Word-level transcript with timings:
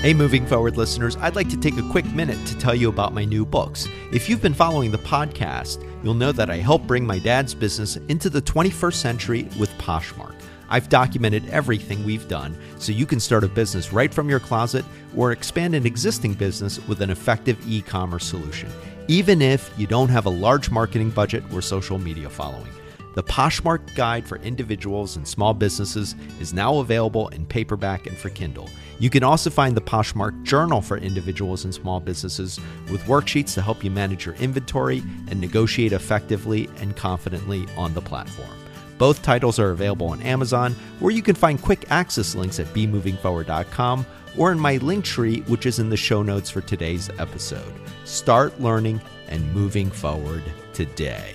Hey, 0.00 0.14
moving 0.14 0.46
forward 0.46 0.78
listeners, 0.78 1.14
I'd 1.16 1.36
like 1.36 1.50
to 1.50 1.58
take 1.58 1.76
a 1.76 1.86
quick 1.90 2.06
minute 2.14 2.42
to 2.46 2.56
tell 2.56 2.74
you 2.74 2.88
about 2.88 3.12
my 3.12 3.26
new 3.26 3.44
books. 3.44 3.86
If 4.14 4.30
you've 4.30 4.40
been 4.40 4.54
following 4.54 4.90
the 4.90 4.96
podcast, 4.96 5.86
you'll 6.02 6.14
know 6.14 6.32
that 6.32 6.48
I 6.48 6.56
helped 6.56 6.86
bring 6.86 7.06
my 7.06 7.18
dad's 7.18 7.54
business 7.54 7.96
into 8.08 8.30
the 8.30 8.40
21st 8.40 8.94
century 8.94 9.46
with 9.58 9.68
Poshmark. 9.76 10.34
I've 10.70 10.88
documented 10.88 11.46
everything 11.50 12.02
we've 12.02 12.26
done 12.28 12.56
so 12.78 12.92
you 12.92 13.04
can 13.04 13.20
start 13.20 13.44
a 13.44 13.48
business 13.48 13.92
right 13.92 14.12
from 14.12 14.30
your 14.30 14.40
closet 14.40 14.86
or 15.14 15.32
expand 15.32 15.74
an 15.74 15.84
existing 15.84 16.32
business 16.32 16.80
with 16.88 17.02
an 17.02 17.10
effective 17.10 17.58
e 17.68 17.82
commerce 17.82 18.24
solution, 18.24 18.70
even 19.06 19.42
if 19.42 19.70
you 19.76 19.86
don't 19.86 20.08
have 20.08 20.24
a 20.24 20.30
large 20.30 20.70
marketing 20.70 21.10
budget 21.10 21.44
or 21.52 21.60
social 21.60 21.98
media 21.98 22.30
following. 22.30 22.72
The 23.14 23.24
Poshmark 23.24 23.94
Guide 23.96 24.26
for 24.26 24.36
Individuals 24.38 25.16
and 25.16 25.26
Small 25.26 25.52
Businesses 25.52 26.14
is 26.40 26.54
now 26.54 26.78
available 26.78 27.26
in 27.28 27.44
paperback 27.44 28.06
and 28.06 28.16
for 28.16 28.30
Kindle. 28.30 28.70
You 29.00 29.10
can 29.10 29.24
also 29.24 29.50
find 29.50 29.76
the 29.76 29.80
Poshmark 29.80 30.44
Journal 30.44 30.80
for 30.80 30.96
Individuals 30.96 31.64
and 31.64 31.74
Small 31.74 31.98
Businesses 31.98 32.60
with 32.88 33.02
worksheets 33.04 33.54
to 33.54 33.62
help 33.62 33.82
you 33.82 33.90
manage 33.90 34.26
your 34.26 34.36
inventory 34.36 35.02
and 35.28 35.40
negotiate 35.40 35.92
effectively 35.92 36.68
and 36.76 36.96
confidently 36.96 37.66
on 37.76 37.94
the 37.94 38.00
platform. 38.00 38.56
Both 38.96 39.22
titles 39.22 39.58
are 39.58 39.70
available 39.70 40.08
on 40.08 40.22
Amazon, 40.22 40.76
where 41.00 41.12
you 41.12 41.22
can 41.22 41.34
find 41.34 41.60
quick 41.60 41.90
access 41.90 42.34
links 42.34 42.60
at 42.60 42.66
bemovingforward.com 42.66 44.06
or 44.36 44.52
in 44.52 44.60
my 44.60 44.76
link 44.76 45.04
tree, 45.04 45.40
which 45.48 45.66
is 45.66 45.78
in 45.80 45.88
the 45.88 45.96
show 45.96 46.22
notes 46.22 46.50
for 46.50 46.60
today's 46.60 47.10
episode. 47.18 47.72
Start 48.04 48.60
learning 48.60 49.00
and 49.28 49.52
moving 49.52 49.90
forward 49.90 50.44
today. 50.74 51.34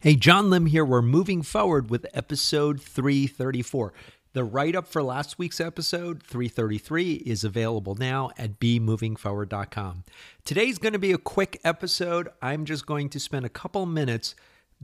Hey, 0.00 0.14
John 0.14 0.48
Lim 0.48 0.66
here. 0.66 0.84
We're 0.84 1.02
moving 1.02 1.42
forward 1.42 1.90
with 1.90 2.06
episode 2.14 2.80
334. 2.80 3.92
The 4.32 4.44
write 4.44 4.76
up 4.76 4.86
for 4.86 5.02
last 5.02 5.40
week's 5.40 5.60
episode, 5.60 6.22
333, 6.22 7.14
is 7.26 7.42
available 7.42 7.96
now 7.96 8.30
at 8.38 8.60
bemovingforward.com. 8.60 10.04
Today's 10.44 10.78
going 10.78 10.92
to 10.92 11.00
be 11.00 11.10
a 11.10 11.18
quick 11.18 11.60
episode. 11.64 12.28
I'm 12.40 12.64
just 12.64 12.86
going 12.86 13.08
to 13.08 13.18
spend 13.18 13.44
a 13.44 13.48
couple 13.48 13.86
minutes 13.86 14.36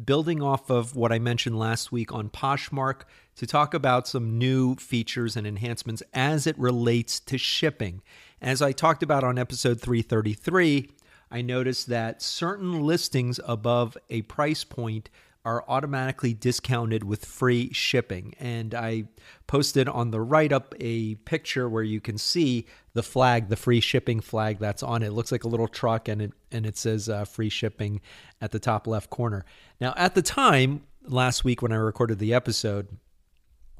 building 0.04 0.42
off 0.42 0.68
of 0.68 0.96
what 0.96 1.12
I 1.12 1.20
mentioned 1.20 1.60
last 1.60 1.92
week 1.92 2.12
on 2.12 2.28
Poshmark 2.28 3.02
to 3.36 3.46
talk 3.46 3.72
about 3.72 4.08
some 4.08 4.36
new 4.36 4.74
features 4.74 5.36
and 5.36 5.46
enhancements 5.46 6.02
as 6.12 6.44
it 6.48 6.58
relates 6.58 7.20
to 7.20 7.38
shipping. 7.38 8.02
As 8.42 8.60
I 8.60 8.72
talked 8.72 9.04
about 9.04 9.22
on 9.22 9.38
episode 9.38 9.80
333, 9.80 10.90
I 11.30 11.42
noticed 11.42 11.88
that 11.88 12.22
certain 12.22 12.80
listings 12.80 13.40
above 13.46 13.96
a 14.10 14.22
price 14.22 14.64
point 14.64 15.10
are 15.44 15.64
automatically 15.68 16.32
discounted 16.32 17.04
with 17.04 17.24
free 17.24 17.70
shipping. 17.72 18.34
And 18.40 18.74
I 18.74 19.04
posted 19.46 19.88
on 19.88 20.10
the 20.10 20.20
write 20.20 20.52
up 20.52 20.74
a 20.80 21.16
picture 21.16 21.68
where 21.68 21.82
you 21.82 22.00
can 22.00 22.16
see 22.16 22.66
the 22.94 23.02
flag, 23.02 23.48
the 23.48 23.56
free 23.56 23.80
shipping 23.80 24.20
flag 24.20 24.58
that's 24.58 24.82
on 24.82 25.02
it. 25.02 25.08
it 25.08 25.12
looks 25.12 25.32
like 25.32 25.44
a 25.44 25.48
little 25.48 25.68
truck 25.68 26.08
and 26.08 26.22
it, 26.22 26.32
and 26.50 26.64
it 26.64 26.78
says 26.78 27.10
uh, 27.10 27.26
free 27.26 27.50
shipping 27.50 28.00
at 28.40 28.52
the 28.52 28.58
top 28.58 28.86
left 28.86 29.10
corner. 29.10 29.44
Now, 29.80 29.92
at 29.96 30.14
the 30.14 30.22
time, 30.22 30.84
last 31.02 31.44
week 31.44 31.60
when 31.60 31.72
I 31.72 31.76
recorded 31.76 32.18
the 32.18 32.32
episode, 32.32 32.88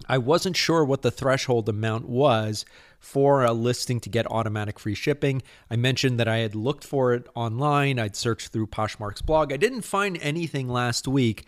I 0.09 0.19
wasn't 0.19 0.57
sure 0.57 0.85
what 0.85 1.03
the 1.03 1.11
threshold 1.11 1.69
amount 1.69 2.09
was 2.09 2.65
for 2.99 3.45
a 3.45 3.53
listing 3.53 4.01
to 4.01 4.09
get 4.09 4.31
automatic 4.31 4.79
free 4.79 4.95
shipping. 4.95 5.43
I 5.71 5.77
mentioned 5.77 6.19
that 6.19 6.29
I 6.29 6.39
had 6.39 6.55
looked 6.55 6.85
for 6.85 7.13
it 7.15 7.27
online, 7.35 7.99
I'd 7.99 8.17
searched 8.17 8.49
through 8.49 8.69
Poshmark's 8.69 9.23
blog. 9.23 9.53
I 9.53 9.57
didn't 9.57 9.83
find 9.83 10.19
anything 10.21 10.69
last 10.69 11.07
week. 11.07 11.47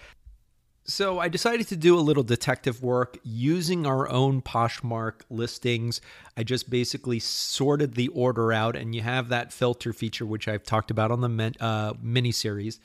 So 0.88 1.18
I 1.18 1.26
decided 1.28 1.66
to 1.68 1.76
do 1.76 1.98
a 1.98 2.00
little 2.00 2.22
detective 2.22 2.80
work 2.80 3.18
using 3.24 3.86
our 3.86 4.08
own 4.08 4.40
Poshmark 4.40 5.22
listings. 5.28 6.00
I 6.36 6.44
just 6.44 6.70
basically 6.70 7.18
sorted 7.18 7.94
the 7.94 8.06
order 8.08 8.52
out, 8.52 8.76
and 8.76 8.94
you 8.94 9.00
have 9.00 9.28
that 9.30 9.52
filter 9.52 9.92
feature, 9.92 10.24
which 10.24 10.46
I've 10.46 10.62
talked 10.62 10.92
about 10.92 11.10
on 11.10 11.22
the 11.22 11.54
uh, 11.58 11.94
mini 12.00 12.30
series. 12.30 12.78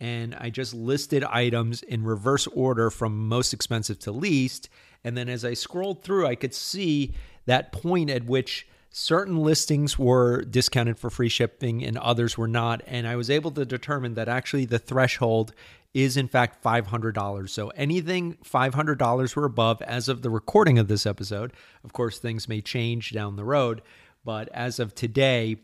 And 0.00 0.34
I 0.36 0.50
just 0.50 0.74
listed 0.74 1.24
items 1.24 1.82
in 1.82 2.04
reverse 2.04 2.46
order 2.48 2.90
from 2.90 3.28
most 3.28 3.52
expensive 3.52 3.98
to 4.00 4.12
least 4.12 4.68
and 5.04 5.16
then 5.16 5.28
as 5.28 5.44
I 5.44 5.54
scrolled 5.54 6.02
through, 6.02 6.26
I 6.26 6.34
could 6.34 6.54
see 6.54 7.14
that 7.46 7.72
point 7.72 8.10
at 8.10 8.24
which 8.24 8.66
certain 8.90 9.38
listings 9.38 9.98
were 9.98 10.42
discounted 10.42 10.98
for 10.98 11.10
free 11.10 11.28
shipping 11.28 11.84
and 11.84 11.96
others 11.98 12.36
were 12.36 12.48
not. 12.48 12.82
And 12.86 13.06
I 13.06 13.16
was 13.16 13.30
able 13.30 13.50
to 13.52 13.64
determine 13.64 14.14
that 14.14 14.28
actually 14.28 14.64
the 14.64 14.78
threshold 14.78 15.54
is 15.94 16.16
in 16.16 16.28
fact 16.28 16.62
$500. 16.62 17.48
So 17.48 17.68
anything 17.68 18.36
$500 18.44 19.36
or 19.36 19.44
above 19.44 19.80
as 19.82 20.08
of 20.08 20.22
the 20.22 20.30
recording 20.30 20.78
of 20.78 20.88
this 20.88 21.06
episode, 21.06 21.52
of 21.84 21.92
course, 21.92 22.18
things 22.18 22.48
may 22.48 22.60
change 22.60 23.12
down 23.12 23.36
the 23.36 23.44
road, 23.44 23.82
but 24.24 24.48
as 24.50 24.78
of 24.78 24.94
today, 24.94 25.56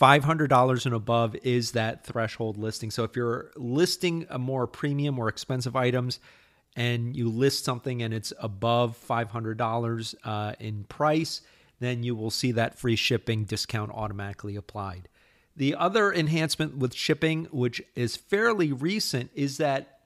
$500 0.00 0.86
and 0.86 0.94
above 0.94 1.36
is 1.42 1.72
that 1.72 2.04
threshold 2.04 2.56
listing. 2.56 2.90
So 2.90 3.04
if 3.04 3.16
you're 3.16 3.50
listing 3.56 4.26
a 4.30 4.38
more 4.38 4.66
premium 4.66 5.18
or 5.18 5.28
expensive 5.28 5.76
items, 5.76 6.20
and 6.76 7.16
you 7.16 7.28
list 7.28 7.64
something 7.64 8.02
and 8.02 8.14
it's 8.14 8.32
above 8.38 8.98
$500 9.08 10.14
uh, 10.24 10.52
in 10.60 10.84
price, 10.84 11.42
then 11.80 12.02
you 12.02 12.14
will 12.14 12.30
see 12.30 12.52
that 12.52 12.78
free 12.78 12.96
shipping 12.96 13.44
discount 13.44 13.90
automatically 13.92 14.56
applied. 14.56 15.08
The 15.56 15.74
other 15.74 16.12
enhancement 16.12 16.76
with 16.76 16.94
shipping, 16.94 17.46
which 17.46 17.82
is 17.94 18.16
fairly 18.16 18.72
recent, 18.72 19.30
is 19.34 19.56
that 19.58 20.00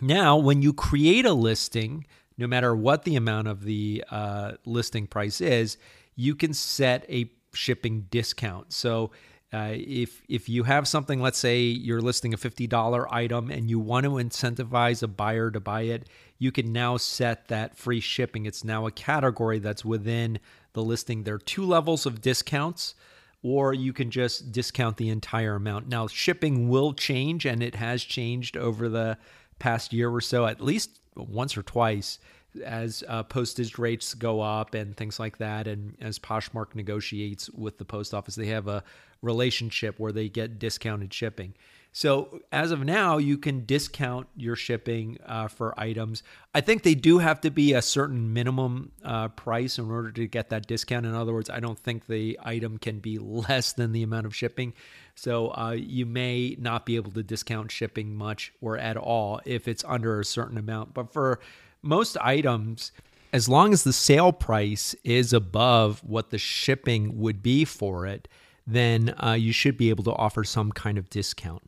now 0.00 0.36
when 0.36 0.60
you 0.60 0.72
create 0.72 1.24
a 1.24 1.32
listing, 1.32 2.06
no 2.36 2.46
matter 2.46 2.74
what 2.74 3.04
the 3.04 3.16
amount 3.16 3.48
of 3.48 3.64
the 3.64 4.04
uh, 4.10 4.52
listing 4.64 5.06
price 5.06 5.40
is, 5.40 5.78
you 6.16 6.34
can 6.34 6.52
set 6.52 7.04
a 7.08 7.30
shipping 7.56 8.06
discount. 8.10 8.72
So 8.72 9.10
uh, 9.52 9.72
if 9.74 10.22
if 10.28 10.48
you 10.48 10.64
have 10.64 10.88
something, 10.88 11.20
let's 11.20 11.38
say 11.38 11.60
you're 11.60 12.00
listing 12.00 12.34
a 12.34 12.36
fifty 12.36 12.66
dollar 12.66 13.12
item 13.14 13.50
and 13.50 13.70
you 13.70 13.78
want 13.78 14.04
to 14.04 14.10
incentivize 14.10 15.02
a 15.02 15.08
buyer 15.08 15.50
to 15.50 15.60
buy 15.60 15.82
it, 15.82 16.08
you 16.38 16.52
can 16.52 16.72
now 16.72 16.96
set 16.96 17.48
that 17.48 17.76
free 17.76 18.00
shipping. 18.00 18.44
It's 18.44 18.64
now 18.64 18.86
a 18.86 18.90
category 18.90 19.58
that's 19.58 19.84
within 19.84 20.38
the 20.72 20.82
listing. 20.82 21.22
There 21.22 21.36
are 21.36 21.38
two 21.38 21.64
levels 21.64 22.06
of 22.06 22.20
discounts, 22.20 22.94
or 23.42 23.72
you 23.72 23.92
can 23.92 24.10
just 24.10 24.52
discount 24.52 24.96
the 24.96 25.08
entire 25.08 25.54
amount. 25.54 25.88
Now 25.88 26.08
shipping 26.08 26.68
will 26.68 26.92
change, 26.92 27.46
and 27.46 27.62
it 27.62 27.76
has 27.76 28.02
changed 28.02 28.56
over 28.56 28.88
the 28.88 29.16
past 29.58 29.92
year 29.92 30.10
or 30.10 30.20
so, 30.20 30.44
at 30.46 30.60
least 30.60 31.00
once 31.16 31.56
or 31.56 31.62
twice 31.62 32.18
as 32.64 33.02
uh, 33.08 33.22
postage 33.22 33.78
rates 33.78 34.14
go 34.14 34.40
up 34.40 34.74
and 34.74 34.96
things 34.96 35.18
like 35.18 35.38
that, 35.38 35.66
and 35.66 35.96
as 36.00 36.18
Poshmark 36.18 36.74
negotiates 36.74 37.50
with 37.50 37.78
the 37.78 37.84
post 37.84 38.14
office, 38.14 38.34
they 38.34 38.46
have 38.46 38.68
a 38.68 38.82
relationship 39.22 39.98
where 39.98 40.12
they 40.12 40.28
get 40.28 40.58
discounted 40.58 41.12
shipping. 41.12 41.54
So 41.96 42.42
as 42.52 42.72
of 42.72 42.84
now, 42.84 43.16
you 43.16 43.38
can 43.38 43.64
discount 43.64 44.26
your 44.36 44.54
shipping 44.54 45.16
uh, 45.24 45.48
for 45.48 45.72
items. 45.80 46.22
I 46.54 46.60
think 46.60 46.82
they 46.82 46.94
do 46.94 47.20
have 47.20 47.40
to 47.40 47.50
be 47.50 47.72
a 47.72 47.80
certain 47.80 48.34
minimum 48.34 48.92
uh, 49.02 49.28
price 49.28 49.78
in 49.78 49.90
order 49.90 50.12
to 50.12 50.26
get 50.26 50.50
that 50.50 50.66
discount. 50.66 51.06
In 51.06 51.14
other 51.14 51.32
words, 51.32 51.48
I 51.48 51.58
don't 51.58 51.78
think 51.78 52.06
the 52.06 52.38
item 52.44 52.76
can 52.76 52.98
be 52.98 53.16
less 53.48 53.72
than 53.72 53.92
the 53.92 54.02
amount 54.02 54.26
of 54.26 54.36
shipping. 54.36 54.74
So 55.14 55.48
uh, 55.56 55.70
you 55.70 56.04
may 56.04 56.54
not 56.60 56.84
be 56.84 56.96
able 56.96 57.12
to 57.12 57.22
discount 57.22 57.70
shipping 57.70 58.14
much 58.14 58.52
or 58.60 58.76
at 58.76 58.98
all 58.98 59.40
if 59.46 59.66
it's 59.66 59.82
under 59.84 60.20
a 60.20 60.24
certain 60.26 60.58
amount. 60.58 60.92
But 60.92 61.14
for 61.14 61.40
most 61.82 62.16
items, 62.20 62.92
as 63.32 63.48
long 63.48 63.72
as 63.72 63.84
the 63.84 63.92
sale 63.92 64.32
price 64.32 64.94
is 65.04 65.32
above 65.32 66.02
what 66.04 66.30
the 66.30 66.38
shipping 66.38 67.18
would 67.18 67.42
be 67.42 67.64
for 67.64 68.06
it, 68.06 68.28
then 68.66 69.14
uh, 69.22 69.32
you 69.32 69.52
should 69.52 69.76
be 69.76 69.90
able 69.90 70.04
to 70.04 70.12
offer 70.12 70.42
some 70.42 70.72
kind 70.72 70.98
of 70.98 71.08
discount. 71.10 71.62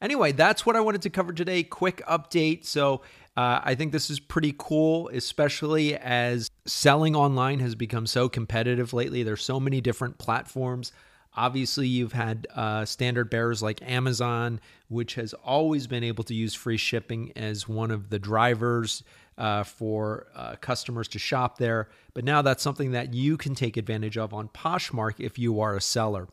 Anyway, 0.00 0.32
that's 0.32 0.66
what 0.66 0.74
I 0.74 0.80
wanted 0.80 1.02
to 1.02 1.10
cover 1.10 1.32
today. 1.32 1.62
Quick 1.62 2.02
update. 2.08 2.64
So, 2.64 3.02
uh, 3.36 3.60
I 3.62 3.74
think 3.74 3.92
this 3.92 4.10
is 4.10 4.20
pretty 4.20 4.54
cool, 4.58 5.08
especially 5.08 5.96
as 5.96 6.50
selling 6.66 7.16
online 7.16 7.60
has 7.60 7.74
become 7.74 8.06
so 8.06 8.28
competitive 8.28 8.92
lately. 8.92 9.22
There's 9.22 9.42
so 9.42 9.58
many 9.58 9.80
different 9.80 10.18
platforms. 10.18 10.92
Obviously, 11.34 11.88
you've 11.88 12.12
had 12.12 12.46
uh, 12.54 12.84
standard 12.84 13.30
bearers 13.30 13.62
like 13.62 13.80
Amazon, 13.82 14.60
which 14.88 15.14
has 15.14 15.32
always 15.32 15.86
been 15.86 16.04
able 16.04 16.24
to 16.24 16.34
use 16.34 16.54
free 16.54 16.76
shipping 16.76 17.32
as 17.36 17.66
one 17.66 17.90
of 17.90 18.10
the 18.10 18.18
drivers 18.18 19.02
uh, 19.38 19.62
for 19.62 20.26
uh, 20.34 20.56
customers 20.56 21.08
to 21.08 21.18
shop 21.18 21.56
there. 21.56 21.88
But 22.12 22.24
now 22.24 22.42
that's 22.42 22.62
something 22.62 22.92
that 22.92 23.14
you 23.14 23.38
can 23.38 23.54
take 23.54 23.78
advantage 23.78 24.18
of 24.18 24.34
on 24.34 24.48
Poshmark 24.48 25.14
if 25.18 25.38
you 25.38 25.60
are 25.60 25.74
a 25.74 25.80
seller. 25.80 26.28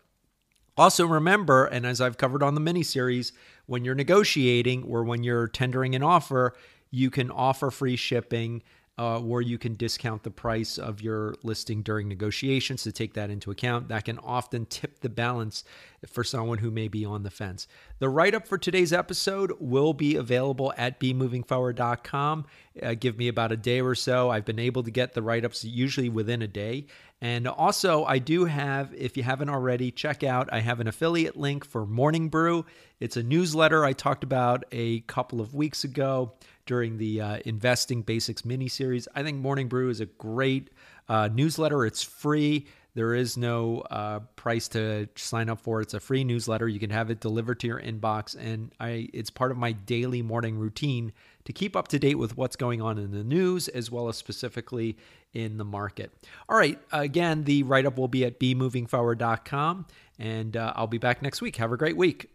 Also, 0.78 1.06
remember, 1.06 1.66
and 1.66 1.86
as 1.86 2.02
I've 2.02 2.18
covered 2.18 2.44
on 2.44 2.56
the 2.56 2.62
mini 2.62 2.84
series, 2.84 3.34
when 3.66 3.86
you're 3.86 3.96
negotiating 3.96 4.84
or 4.84 5.04
when 5.04 5.24
you're 5.24 5.48
tendering 5.48 5.96
an 5.96 6.04
offer, 6.04 6.56
you 6.92 7.10
can 7.10 7.32
offer 7.32 7.70
free 7.70 7.96
shipping 7.96 8.64
uh, 9.00 9.22
or 9.22 9.42
you 9.42 9.58
can 9.58 9.76
discount 9.76 10.24
the 10.24 10.30
price 10.30 10.78
of 10.78 11.02
your 11.02 11.34
listing 11.42 11.82
during 11.82 12.10
negotiations 12.10 12.84
to 12.84 12.92
take 12.92 13.14
that 13.14 13.30
into 13.30 13.50
account. 13.50 13.88
That 13.88 14.04
can 14.04 14.20
often 14.20 14.66
tip 14.66 15.00
the 15.00 15.08
balance 15.08 15.64
for 16.06 16.22
someone 16.22 16.58
who 16.58 16.70
may 16.70 16.90
be 16.90 17.06
on 17.06 17.24
the 17.24 17.30
fence. 17.30 17.66
The 18.00 18.10
write 18.10 18.36
up 18.36 18.46
for 18.46 18.58
today's 18.58 18.92
episode 18.92 19.54
will 19.58 19.94
be 19.94 20.18
available 20.18 20.74
at 20.78 21.00
bemovingforward.com. 21.00 22.46
Uh, 22.84 22.94
give 23.00 23.18
me 23.18 23.30
about 23.30 23.54
a 23.54 23.58
day 23.58 23.80
or 23.80 23.96
so. 23.96 24.32
I've 24.32 24.46
been 24.46 24.60
able 24.60 24.84
to 24.84 24.92
get 24.92 25.14
the 25.14 25.22
write 25.22 25.46
ups 25.46 25.64
usually 25.64 26.10
within 26.10 26.42
a 26.42 26.48
day. 26.48 26.88
And 27.22 27.48
also, 27.48 28.04
I 28.04 28.20
do 28.20 28.46
have, 28.46 28.94
if 28.94 29.16
you 29.16 29.24
haven't 29.24 29.50
already, 29.50 29.92
check 29.92 30.24
out, 30.24 30.50
I 30.52 30.60
have 30.60 30.82
an 30.82 30.88
affiliate 30.88 31.38
link 31.38 31.66
for 31.66 31.86
Morning 31.86 32.28
Brew. 32.28 32.66
It's 33.00 33.18
a 33.18 33.24
newsletter 33.24 33.86
I 33.86 33.94
talked 33.94 34.24
about 34.26 34.66
a 34.74 35.02
couple 35.02 35.40
of 35.40 35.54
weeks 35.54 35.86
ago 35.86 36.34
during 36.70 37.00
the 37.00 37.20
uh, 37.20 37.40
Investing 37.46 38.04
Basics 38.04 38.46
mini 38.46 38.68
series. 38.68 39.08
I 39.16 39.24
think 39.24 39.40
Morning 39.40 39.68
Brew 39.68 39.90
is 39.90 40.02
a 40.02 40.06
great 40.06 40.70
uh, 41.10 41.28
newsletter. 41.34 41.84
It's 41.84 42.04
free. 42.04 42.68
There 42.94 43.16
is 43.16 43.38
no 43.38 43.80
uh, 43.90 44.20
price 44.36 44.68
to 44.70 45.10
sign 45.16 45.50
up 45.50 45.62
for. 45.62 45.82
It's 45.82 45.96
a 45.96 46.00
free 46.00 46.24
newsletter. 46.24 46.68
You 46.68 46.80
can 46.80 46.92
have 46.92 47.10
it 47.10 47.22
delivered 47.22 47.60
to 47.62 47.68
your 47.68 47.82
inbox, 47.82 48.38
and 48.40 48.72
I 48.80 49.10
it's 49.14 49.32
part 49.32 49.50
of 49.50 49.58
my 49.58 49.72
daily 49.72 50.22
morning 50.22 50.60
routine 50.60 51.12
to 51.46 51.54
keep 51.54 51.76
up 51.76 51.88
to 51.88 51.98
date 51.98 52.20
with 52.20 52.38
what's 52.38 52.56
going 52.56 52.84
on 52.84 53.00
in 53.00 53.10
the 53.10 53.24
news 53.24 53.68
as 53.68 53.90
well 53.90 54.08
as 54.08 54.18
specifically 54.18 54.96
in 55.34 55.58
the 55.58 55.66
market. 55.66 56.12
All 56.48 56.58
right, 56.58 56.80
again, 56.92 57.46
the 57.46 57.64
write 57.64 57.88
up 57.88 57.98
will 57.98 58.08
be 58.08 58.26
at 58.26 58.40
bemovingforward.com, 58.40 59.88
and 60.20 60.56
uh, 60.56 60.74
I'll 60.76 60.86
be 60.86 61.00
back 61.00 61.24
next 61.24 61.42
week. 61.42 61.56
Have 61.56 61.72
a 61.72 61.78
great 61.78 61.98
week. 61.98 62.30